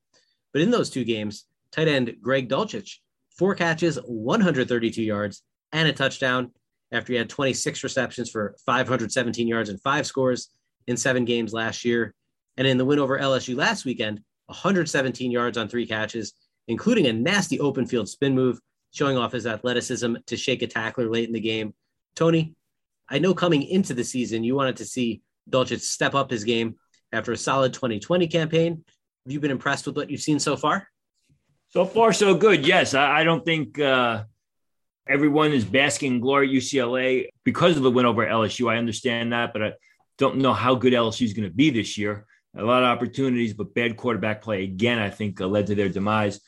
[0.52, 2.98] But in those two games, tight end Greg Dulcich,
[3.38, 6.52] four catches, 132 yards, and a touchdown
[6.92, 10.50] after he had 26 receptions for 517 yards and five scores
[10.88, 12.14] in seven games last year.
[12.58, 16.34] And in the win over LSU last weekend, 117 yards on three catches,
[16.68, 18.60] including a nasty open field spin move,
[18.92, 21.74] showing off his athleticism to shake a tackler late in the game.
[22.16, 22.54] Tony,
[23.10, 26.76] I know coming into the season, you wanted to see Dulcich step up his game
[27.12, 28.84] after a solid 2020 campaign.
[29.26, 30.88] Have you been impressed with what you've seen so far?
[31.74, 32.68] So far, so good.
[32.68, 34.26] Yes, I, I don't think uh,
[35.10, 38.72] everyone is basking in glory at UCLA because of the win over LSU.
[38.72, 39.74] I understand that, but I
[40.20, 42.28] don't know how good LSU is going to be this year.
[42.56, 45.90] A lot of opportunities, but bad quarterback play again, I think, uh, led to their
[45.90, 46.40] demise.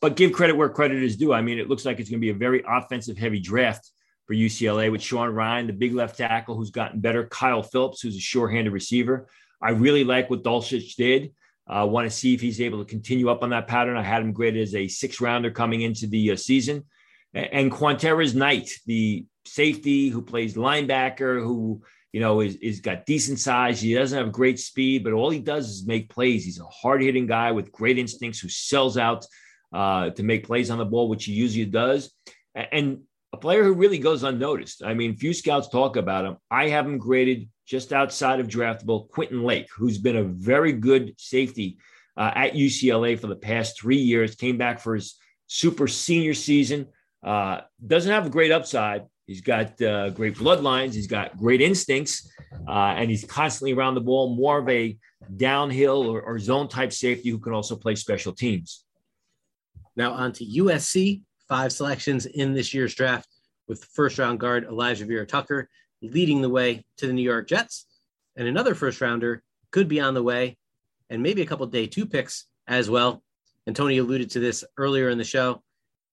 [0.00, 1.34] But give credit where credit is due.
[1.34, 3.86] I mean, it looks like it's going to be a very offensive heavy draft
[4.24, 8.16] for UCLA with Sean Rhyan, the big left tackle who's gotten better, Kyle Philips, who's
[8.16, 9.28] a sure handed receiver.
[9.60, 11.34] I really like what Dulcich did.
[11.70, 13.96] I uh, want to see if he's able to continue up on that pattern.
[13.96, 16.84] I had him graded as a six rounder coming into the uh, season.
[17.32, 23.38] And Qwuantrezz Knight, the safety who plays linebacker, who you know is, is got decent
[23.38, 23.80] size.
[23.80, 26.44] He doesn't have great speed, but all he does is make plays.
[26.44, 29.24] He's a hard hitting guy with great instincts who sells out
[29.72, 32.12] uh, to make plays on the ball, which he usually does.
[32.52, 33.02] And
[33.40, 34.82] player who really goes unnoticed.
[34.84, 36.36] I mean, few scouts talk about him.
[36.50, 41.14] I have him graded just outside of draftable, Quentin Lake, who's been a very good
[41.18, 41.78] safety
[42.16, 46.86] uh, at UCLA for the past three years, came back for his super senior season.
[47.22, 49.04] Uh, doesn't have a great upside.
[49.26, 50.94] He's got uh, great bloodlines.
[50.94, 52.28] He's got great instincts,
[52.68, 54.34] uh, and he's constantly around the ball.
[54.34, 54.98] More of a
[55.36, 58.84] downhill or, or zone type safety who can also play special teams.
[59.94, 61.22] Now on to USC.
[61.48, 63.28] Five selections in this year's draft
[63.70, 65.68] with first round guard Elijah Vera-Tucker
[66.02, 67.86] leading the way to the New York Jets.
[68.36, 70.58] And another first rounder could be on the way,
[71.08, 73.22] and maybe a couple day two picks as well.
[73.66, 75.62] And Tony alluded to this earlier in the show.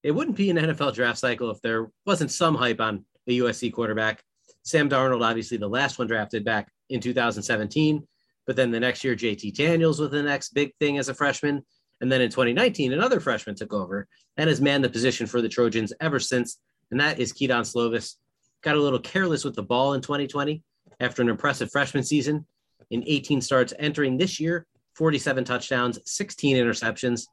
[0.03, 3.73] It wouldn't be an NFL draft cycle if there wasn't some hype on a USC
[3.73, 4.21] quarterback.
[4.63, 8.07] Sam Darnold, obviously the last one drafted back in 2017,
[8.45, 11.63] but then the next year, JT Daniels was the next big thing as a freshman.
[12.01, 15.49] And then in 2019, another freshman took over and has manned the position for the
[15.49, 16.59] Trojans ever since.
[16.91, 18.15] And that is Kedon Slovis,
[18.61, 20.63] got a little careless with the ball in 2020
[20.99, 22.45] after an impressive freshman season.
[22.89, 27.27] In 18 starts entering this year, 47 touchdowns, 16 interceptions.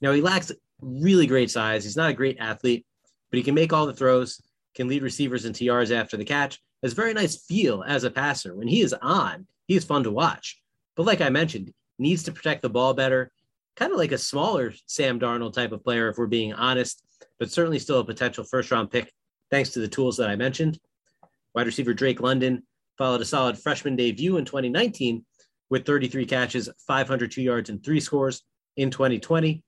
[0.00, 1.84] Now, he lacks really great size.
[1.84, 2.86] He's not a great athlete,
[3.30, 4.40] but he can make all the throws,
[4.74, 8.54] can lead receivers into yards after the catch, has very nice feel as a passer.
[8.54, 10.60] When he is on, he is fun to watch.
[10.96, 13.30] But like I mentioned, needs to protect the ball better,
[13.76, 17.02] kind of like a smaller Sam Darnold type of player, if we're being honest,
[17.38, 19.12] but certainly still a potential first round pick
[19.50, 20.78] thanks to the tools that I mentioned.
[21.54, 22.62] Wide receiver Drake London
[22.96, 25.24] followed a solid freshman debut in 2019
[25.70, 28.42] with 33 catches, 502 yards, and three scores
[28.76, 29.62] in 2020.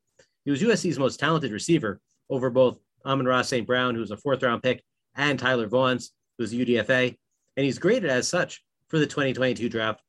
[0.45, 3.67] He was USC's most talented receiver over both Amon-Ra St.
[3.67, 4.83] Brown, who was a fourth round pick,
[5.17, 7.17] and Tyler Vaughns, who's a UDFA.
[7.57, 10.03] And he's graded as such for the 2022 draft.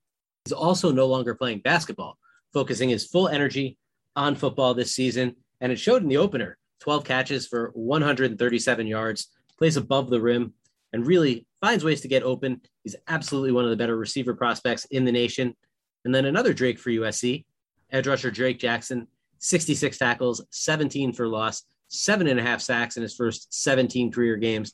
[0.46, 2.18] He's also no longer playing basketball,
[2.54, 3.78] focusing his full energy
[4.16, 5.36] on football this season.
[5.62, 10.54] And it showed in the opener 12 catches for 137 yards, plays above the rim,
[10.94, 12.62] and really finds ways to get open.
[12.84, 15.56] He's absolutely one of the better receiver prospects in the nation.
[16.04, 17.46] And then another Drake for USC,
[17.92, 19.08] edge rusher Drake Jackson,
[19.40, 24.36] 66 tackles, 17 for loss, seven and a half sacks in his first 17 career
[24.36, 24.74] games.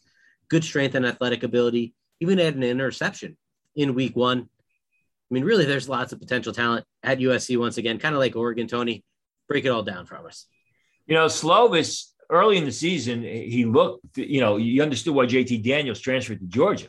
[0.50, 3.38] Good strength and athletic ability, even had an interception
[3.76, 4.40] in week one.
[4.40, 8.36] I mean, really, there's lots of potential talent at USC once again, kind of like
[8.36, 8.68] Oregon.
[8.68, 9.04] Tony,
[9.48, 10.46] break it all down for us.
[11.08, 15.64] You know, Slovis early in the season, he looked, you know, you understood why JT
[15.64, 16.88] Daniels transferred to Georgia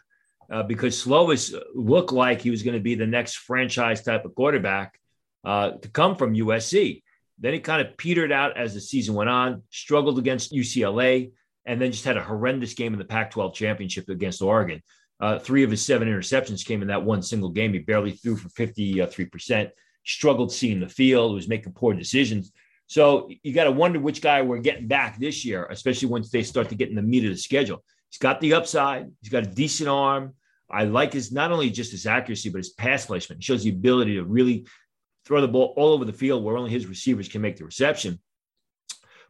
[0.51, 4.35] uh, because Slovis looked like he was going to be the next franchise type of
[4.35, 4.99] quarterback
[5.45, 7.03] uh, to come from USC.
[7.39, 11.33] Then he kind of petered out as the season went on, struggled against UCLA,
[11.65, 14.83] and then just had a horrendous game in the Pac 12 championship against Oregon.
[15.21, 17.73] Uh, three of his seven interceptions came in that one single game.
[17.73, 19.71] He barely threw for 53%.
[20.05, 22.53] struggled seeing the field, was making poor decisions.
[22.93, 26.43] So you got to wonder which guy we're getting back this year, especially once they
[26.43, 27.83] start to get in the meat of the schedule.
[28.11, 29.11] He's got the upside.
[29.23, 30.35] He's got a decent arm.
[30.71, 33.43] I like his not only just his accuracy, but his pass placement.
[33.43, 34.67] He shows the ability to really
[35.25, 38.21] throw the ball all over the field where only his receivers can make the reception.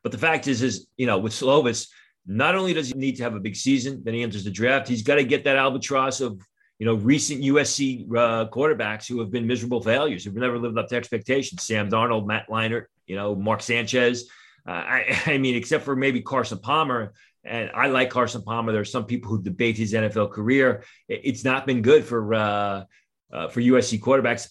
[0.03, 1.87] But the fact is, is you know, with Slovis,
[2.27, 4.89] not only does he need to have a big season, then he enters the draft.
[4.89, 6.41] He's got to get that albatross of
[6.81, 10.89] you know recent USC uh, quarterbacks who have been miserable failures, who've never lived up
[10.89, 11.63] to expectations.
[11.63, 14.29] Sam Darnold, Matt Leinart, you know, Mark Sanchez.
[14.67, 17.13] Uh, I, I mean, except for maybe Carson Palmer,
[17.45, 18.73] and I like Carson Palmer.
[18.73, 20.85] There are some people who debate his NFL career.
[21.09, 22.85] It's not been good for uh,
[23.33, 24.51] uh, for USC quarterbacks,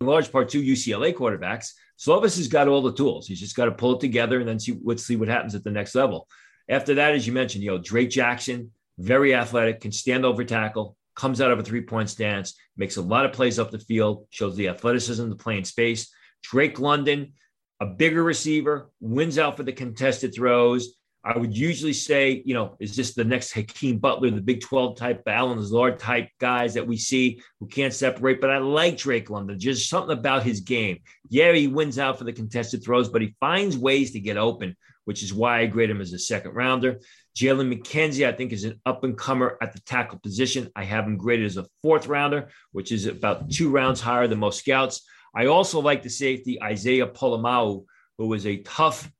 [0.00, 1.72] in large part to UCLA quarterbacks.
[1.98, 3.26] Slovis has got all the tools.
[3.26, 5.64] He's just got to pull it together and then see let's see what happens at
[5.64, 6.26] the next level.
[6.68, 10.96] After that, as you mentioned, you know Drake Jackson, very athletic, can stand over tackle,
[11.14, 14.26] comes out of a three point stance, makes a lot of plays up the field,
[14.30, 16.10] shows the athleticism to play in space.
[16.42, 17.34] Drake London,
[17.80, 22.76] a bigger receiver, wins out for the contested throws I would usually say, you know,
[22.80, 26.86] is this the next Hakeem Butler, the Big 12 type, Allen Lazard type guys that
[26.86, 28.40] we see who can't separate?
[28.40, 29.58] But I like Drake London.
[29.58, 31.00] Just something about his game.
[31.28, 34.74] Yeah, he wins out for the contested throws, but he finds ways to get open,
[35.04, 37.00] which is why I grade him as a second rounder.
[37.36, 40.70] Jalen McKenzie, I think, is an up and comer at the tackle position.
[40.74, 44.38] I have him graded as a fourth rounder, which is about two rounds higher than
[44.38, 45.06] most scouts.
[45.34, 47.84] I also like the safety Isaiah Pola-Mao,
[48.18, 49.10] who is a tough,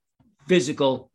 [0.48, 1.10] physical,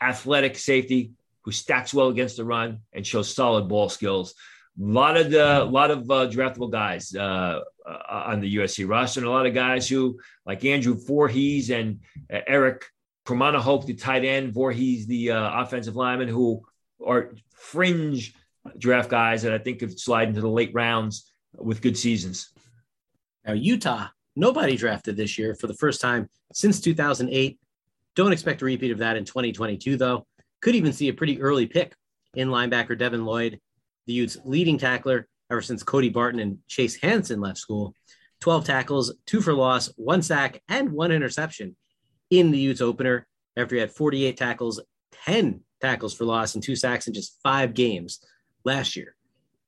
[0.00, 4.34] athletic safety who stacks well against the run and shows solid ball skills.
[4.80, 8.88] A lot of the, a lot of uh, draftable guys uh, uh, on the USC
[8.88, 12.00] roster, and a lot of guys who, like Andrew Vorhees and
[12.32, 12.84] uh, Eric
[13.26, 16.62] Hope, the tight end, Vorhees, the uh, offensive lineman, who
[17.04, 18.34] are fringe
[18.78, 22.50] draft guys that I think could slide into the late rounds with good seasons.
[23.46, 27.58] Now, Utah, nobody drafted this year for the first time since 2008.
[28.14, 30.26] Don't expect a repeat of that in 2022, though.
[30.60, 31.94] Could even see a pretty early pick
[32.34, 33.60] in linebacker Devin Lloyd,
[34.06, 37.94] the Utes' leading tackler ever since Cody Barton and Chase Hansen left school.
[38.40, 41.76] 12 tackles, two for loss, one sack, and one interception
[42.30, 44.80] in the Utes opener after he had 48 tackles,
[45.24, 48.20] 10 tackles for loss, and two sacks in just five games
[48.64, 49.16] last year.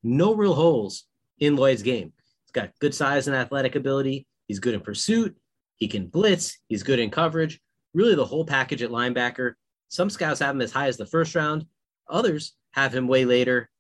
[0.03, 1.05] No real holes
[1.39, 2.13] in Lloyd's game.
[2.45, 4.27] He's got good size and athletic ability.
[4.47, 5.37] He's good in pursuit.
[5.77, 6.59] He can blitz.
[6.69, 7.61] He's good in coverage
[7.97, 9.55] really the whole package at linebacker.
[9.89, 11.65] Some scouts have him as high as the first round,
[12.09, 13.71] others have him way later,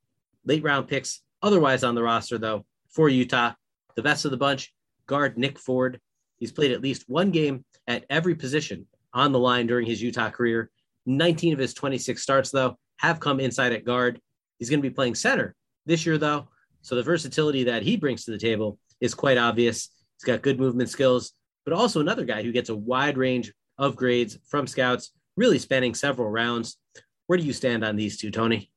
[0.44, 1.20] late round picks.
[1.42, 3.52] Otherwise, on the roster, though, for Utah,
[3.94, 4.72] the best of the bunch,
[5.06, 6.00] guard Nick Ford.
[6.38, 10.30] He's played at least one game at every position on the line during his Utah
[10.30, 10.70] career.
[11.04, 14.18] 19 of his 26 starts, though, have come inside at guard.
[14.58, 16.48] He's going to be playing center this year, though.
[16.80, 19.90] So the versatility that he brings to the table is quite obvious.
[20.18, 21.32] He's got good movement skills,
[21.64, 25.94] but also another guy who gets a wide range of grades from scouts, really spanning
[25.94, 26.78] several rounds.
[27.26, 28.70] Where do you stand on these two, Tony?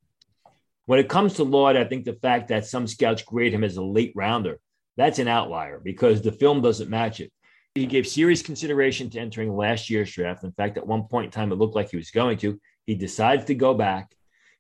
[0.86, 3.78] When it comes to Lloyd, I think the fact that some scouts grade him as
[3.78, 4.60] a late rounder,
[4.98, 7.32] that's an outlier because the film doesn't match it.
[7.76, 10.44] He gave serious consideration to entering last year's draft.
[10.44, 12.60] In fact, at one point in time, it looked like he was going to.
[12.86, 14.12] He decided to go back.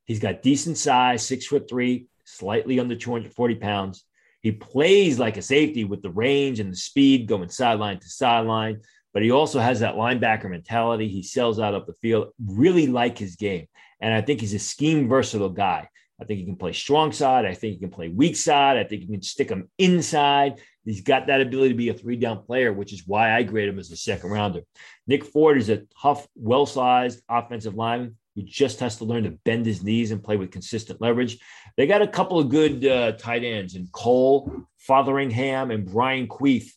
[0.05, 4.05] He's got decent size, six foot three, slightly under 240 pounds.
[4.41, 8.81] He plays like a safety with the range and the speed going sideline to sideline
[9.13, 11.07] but he also has that linebacker mentality.
[11.07, 12.29] He sells out up the field.
[12.45, 13.67] Really like his game.
[13.99, 15.89] And I think he's a scheme versatile guy.
[16.21, 17.45] I think he can play strong side.
[17.45, 18.77] I think he can play weak side.
[18.77, 20.59] I think you can stick him inside.
[20.85, 23.69] He's got that ability to be a three down player, which is why I grade
[23.69, 24.61] him as a second rounder.
[25.07, 29.31] Nick Ford is a tough, well sized offensive lineman who just has to learn to
[29.43, 31.39] bend his knees and play with consistent leverage.
[31.77, 36.71] They got a couple of good uh, tight ends in Cole, Fotheringham, and Brian Kuithe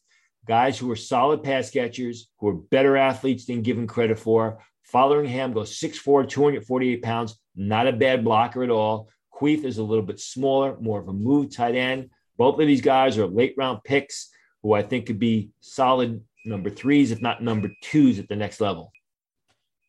[0.46, 4.58] guys who are solid pass catchers, who are better athletes than given credit for.
[4.92, 9.08] Fotheringham goes 6'4, 248 pounds, not a bad blocker at all.
[9.32, 12.10] Kuithe is a little bit smaller, more of a move tight end.
[12.36, 14.30] Both of these guys are late round picks
[14.62, 18.60] who I think could be solid number threes, if not number twos at the next
[18.60, 18.92] level.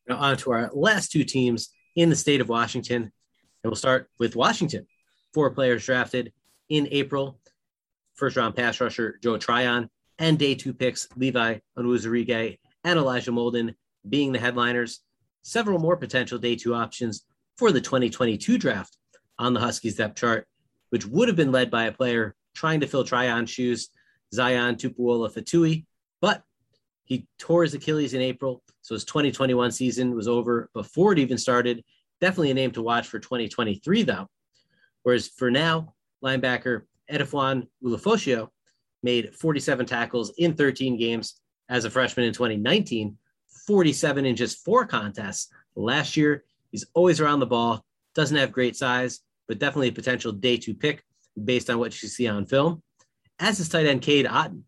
[0.08, 3.04] Now, on to our last two teams in the state of Washington.
[3.04, 3.12] And
[3.64, 4.88] we'll start with Washington.
[5.34, 6.34] Four players drafted
[6.70, 7.40] in April.
[8.16, 9.90] First round pass rusher Joe Tryon,
[10.20, 13.76] and day two picks, Levi Onwuzurike and Elijah Molden
[14.08, 15.00] being the headliners.
[15.44, 17.26] Several more potential day two options
[17.58, 18.98] for the 2022 draft
[19.40, 20.48] on the Huskies depth chart,
[20.90, 23.90] which would have been led by a player trying to fill Tryon's shoes,
[24.34, 25.86] Zion Tupuola Fetui,
[26.22, 26.44] but
[27.04, 31.38] he tore his Achilles in April, so his 2021 season was over before it even
[31.38, 31.84] started.
[32.22, 34.28] Definitely a name to watch for 2023, though.
[35.04, 35.94] Whereas for now,
[36.24, 38.50] linebacker Edefuan Ulofoshio
[39.04, 43.18] made 47 tackles in 13 games as a freshman in 2019,
[43.68, 45.50] 47 in just four contests.
[45.76, 47.86] Last year, he's always around the ball,
[48.16, 51.04] doesn't have great size, but definitely a potential day two pick
[51.44, 52.82] based on what you see on film.
[53.40, 54.64] As is tight end Cade Otton,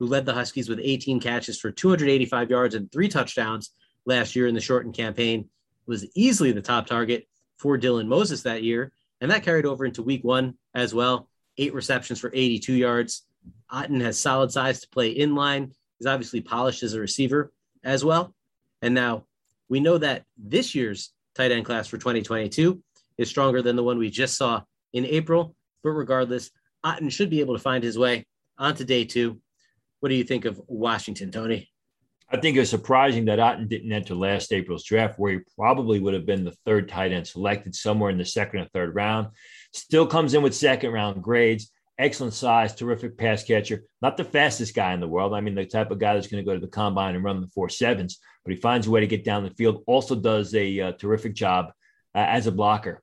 [0.00, 3.70] who led the Huskies with 18 catches for 285 yards and three touchdowns
[4.06, 5.48] last year in the shortened campaign,
[5.86, 7.28] was easily the top target
[7.58, 8.92] for Dylan Morris that year.
[9.20, 11.28] And that carried over into week one as well.
[11.58, 13.26] Eight receptions for 82 yards.
[13.70, 15.74] Otton has solid size to play in line.
[15.98, 17.52] He's obviously polished as a receiver
[17.84, 18.34] as well.
[18.80, 19.26] And now
[19.68, 22.82] we know that this year's tight end class for 2022
[23.18, 24.62] is stronger than the one we just saw
[24.94, 25.54] in April.
[25.82, 26.50] But regardless,
[26.84, 28.24] Otton should be able to find his way
[28.56, 29.40] onto day two.
[30.00, 31.70] What do you think of Washington, Tony?
[32.32, 36.14] I think it's surprising that Otton didn't enter last April's draft, where he probably would
[36.14, 39.28] have been the third tight end selected somewhere in the second or third round.
[39.72, 41.70] Still comes in with second round grades.
[41.98, 43.82] Excellent size, terrific pass catcher.
[44.00, 45.34] Not the fastest guy in the world.
[45.34, 47.40] I mean, the type of guy that's going to go to the combine and run
[47.40, 49.82] the four sevens, but he finds a way to get down the field.
[49.86, 51.66] Also, does a uh, terrific job
[52.14, 53.02] uh, as a blocker.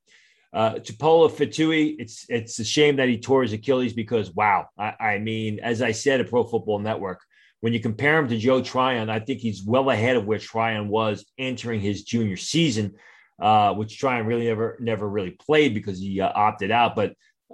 [0.58, 4.95] Uh, Tupuola Fetui, it's it's a shame that he tore his Achilles because wow, I,
[4.99, 7.22] I mean, as I said at Pro Football Network,
[7.60, 10.88] when you compare him to Joe Tryon, I think he's well ahead of where Tryon
[10.88, 12.95] was entering his junior season,
[13.39, 16.95] uh, which Tryon really never never really played because he uh, opted out.
[16.95, 17.14] But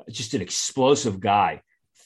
[0.09, 1.61] just an explosive guy,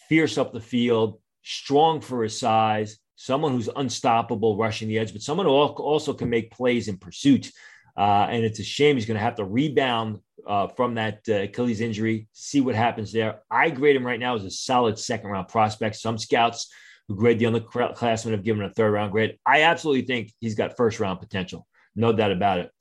[0.10, 5.22] fierce up the field, strong for his size, someone who's unstoppable rushing the edge, but
[5.22, 7.52] someone who also can make plays in pursuit.
[7.98, 11.34] Uh, and it's a shame he's going to have to rebound uh, from that uh,
[11.34, 13.42] Achilles injury, see what happens there.
[13.52, 15.96] I grade him right now as a solid second round prospect.
[15.96, 16.72] Some scouts
[17.08, 19.38] who grade the underclassmen have given a third round grade.
[19.46, 21.68] I absolutely think he's got first round potential.
[21.96, 22.72] No doubt about it.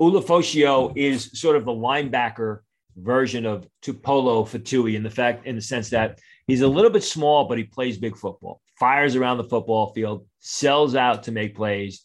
[0.00, 2.60] Ulofoshio is sort of the linebacker
[2.96, 7.02] version of Tupuola Fetui in the fact, in the sense that he's a little bit
[7.02, 11.56] small, but he plays big football, fires around the football field, sells out to make
[11.56, 12.04] plays,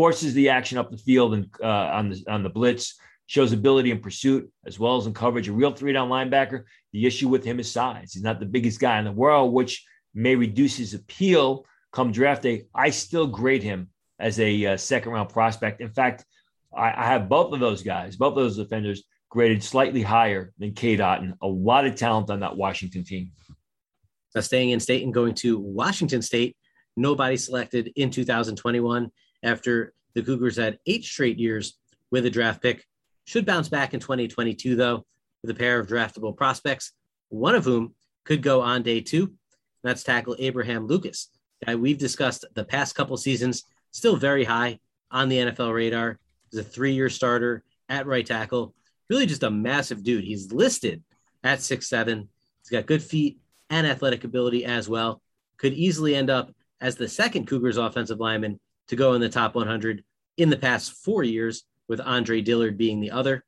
[0.00, 3.90] forces the action up the field and uh, on the on the blitz, shows ability
[3.90, 5.46] in pursuit as well as in coverage.
[5.46, 6.62] A real three down linebacker.
[6.94, 8.14] The issue with him is size.
[8.14, 9.84] He's not the biggest guy in the world, which
[10.14, 12.64] may reduce his appeal come draft day.
[12.74, 15.82] I still grade him as a uh, second round prospect.
[15.82, 16.24] In fact,
[16.74, 20.72] I, I, have both of those guys, both of those defenders graded slightly higher than
[20.72, 21.34] Cade Otton.
[21.42, 23.32] A lot of talent on that Washington team.
[24.34, 26.56] Now, staying in state and going to Washington State,
[26.96, 29.10] nobody selected in 2021
[29.42, 31.78] after the Cougars had eight straight years
[32.10, 32.84] with a draft pick.
[33.24, 35.06] Should bounce back in 2022, though,
[35.42, 36.92] with a pair of draftable prospects,
[37.28, 39.34] one of whom could go on day two.
[39.82, 41.28] That's tackle Abraham Lucas,
[41.64, 44.78] guy we've discussed the past couple seasons, still very high
[45.10, 46.18] on the NFL radar.
[46.50, 48.74] He's a three year starter at right tackle.
[49.08, 50.24] Really just a massive dude.
[50.24, 51.02] He's listed
[51.42, 52.28] at six seven.
[52.62, 53.38] He's got good feet
[53.70, 55.22] and athletic ability as well.
[55.56, 58.60] Could easily end up as the second Cougars offensive lineman
[58.90, 60.04] to go in the top 100
[60.36, 63.44] in the past four years, with Andre Dillard being the other.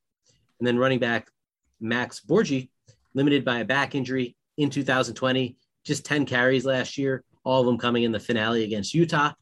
[0.59, 1.29] And then running back
[1.81, 2.71] Max Borghi,
[3.15, 7.79] limited by a back injury in 2020, just 10 carries last year, all of them
[7.79, 9.33] coming in the finale against Utah,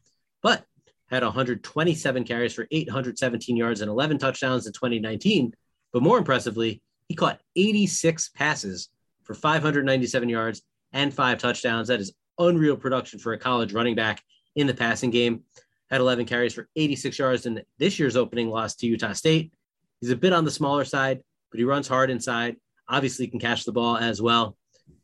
[0.43, 0.65] but
[1.09, 5.53] had 127 carries for 817 yards and 11 touchdowns in 2019.
[5.93, 8.91] But more impressively, he caught 86 passes
[9.25, 11.89] for 597 yards and five touchdowns.
[11.89, 14.23] That is unreal production for a college running back
[14.57, 15.45] in the passing game.
[15.91, 19.53] Had 11 carries for 86 yards in this year's opening loss to Utah State.
[20.01, 21.21] He's a bit on the smaller side,
[21.51, 22.57] but he runs hard inside.
[22.89, 24.57] Obviously, can catch the ball as well.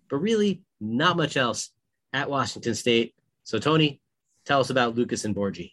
[0.09, 1.71] But really, not much else
[2.13, 3.15] at Washington State.
[3.45, 4.01] So, Tony,
[4.45, 5.73] tell us about Lucas and Borghi.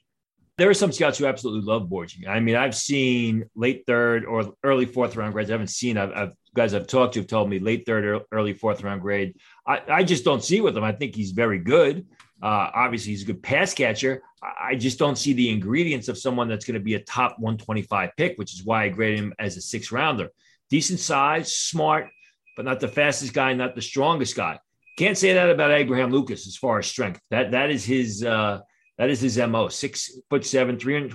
[0.58, 2.28] There are some scouts who absolutely love Borghi.
[2.28, 5.50] I mean, I've seen late third or early fourth round grades.
[5.50, 8.22] I haven't seen, I've, I've guys I've talked to have told me late third, or
[8.32, 9.36] early fourth round grade.
[9.66, 10.84] I, I just don't see with him.
[10.84, 12.06] I think he's very good.
[12.44, 14.22] Uh, obviously, he's a good pass catcher.
[14.42, 18.10] I just don't see the ingredients of someone that's going to be a top 125
[18.18, 20.28] pick, which is why I grade him as a six rounder.
[20.70, 22.10] Decent size, smart,
[22.58, 24.60] but not the fastest guy, not the strongest guy.
[24.98, 27.22] Can't say that about Abraham Lucas as far as strength.
[27.32, 28.60] That that is his uh,
[28.98, 29.70] that is his mo.
[29.70, 31.14] Six foot seven, three hundred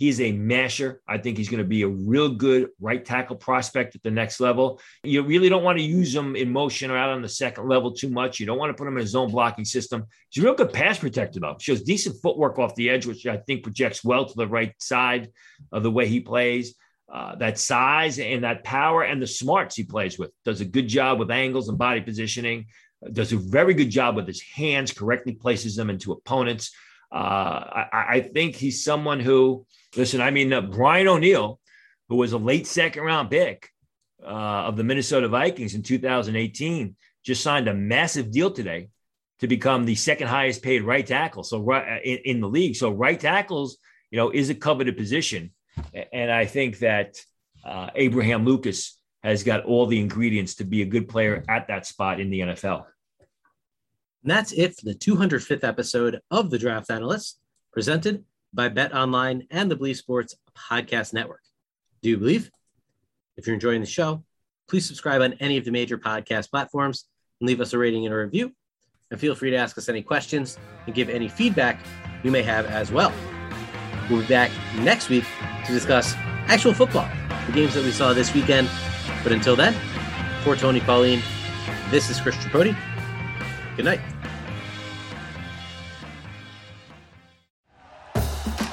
[0.00, 0.18] pounds.
[0.18, 1.00] He's a masher.
[1.06, 4.40] I think he's going to be a real good right tackle prospect at the next
[4.40, 4.80] level.
[5.04, 7.92] You really don't want to use him in motion or out on the second level
[7.92, 8.40] too much.
[8.40, 10.06] You don't want to put him in a zone blocking system.
[10.30, 11.56] He's a real good pass protector, though.
[11.60, 15.30] Shows decent footwork off the edge, which I think projects well to the right side
[15.72, 16.74] of the way he plays.
[17.12, 20.30] Uh, that size and that power and the smarts he plays with.
[20.44, 22.66] Does a good job with angles and body positioning.
[23.12, 26.70] Does a very good job with his hands, correctly places them into opponents.
[27.12, 27.16] Uh,
[27.92, 29.66] I, I, think he's someone who,
[29.96, 31.60] listen, I mean, uh, Brian O'Neill,
[32.08, 33.68] who was a late second round pick
[34.22, 34.26] uh,
[34.66, 38.88] of the Minnesota Vikings in 2018, just signed a massive deal today
[39.40, 41.42] to become the second highest paid right tackle.
[41.42, 42.76] So right in, in the league.
[42.76, 43.78] So right tackles,
[44.10, 45.52] you know, is a coveted position.
[46.12, 47.20] And I think that
[47.64, 51.86] uh, Abraham Lucas has got all the ingredients to be a good player at that
[51.86, 52.84] spot in the NFL.
[54.22, 57.38] And that's it for the 205th episode of the Draft Analyst,
[57.72, 61.42] presented by Bet Online and the Bleav Sports Podcast Network.
[62.02, 62.50] Do you Bleav?
[63.36, 64.24] If you're enjoying the show,
[64.68, 67.06] please subscribe on any of the major podcast platforms
[67.40, 68.52] and leave us a rating and a review.
[69.10, 71.80] And feel free to ask us any questions and give any feedback
[72.22, 73.12] you may have as well.
[74.08, 75.24] We'll be back next week
[75.66, 76.14] to discuss
[76.46, 77.08] actual football,
[77.46, 78.68] the games that we saw this weekend.
[79.22, 79.74] But until then,
[80.42, 81.22] for Tony Pauline,
[81.90, 82.76] this is Chris Tripodi.
[83.76, 84.00] Good night.